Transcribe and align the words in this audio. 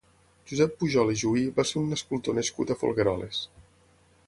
Josep 0.51 0.71
Pujol 0.83 1.11
i 1.15 1.17
Juhí 1.23 1.43
va 1.59 1.67
ser 1.73 1.77
un 1.83 1.99
escultor 1.99 2.39
nascut 2.39 2.73
a 2.77 2.81
Folgueroles. 2.83 3.45